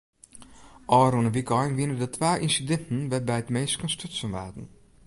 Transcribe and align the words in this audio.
Ofrûne 0.99 1.31
wykein 1.35 1.75
wiene 1.77 1.95
der 1.99 2.11
twa 2.15 2.31
ynsidinten 2.45 2.99
wêrby't 3.11 3.47
minsken 3.55 3.89
stutsen 3.93 4.31
waarden. 4.35 4.65